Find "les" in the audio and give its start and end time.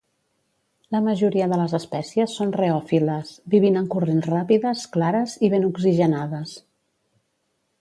1.61-1.75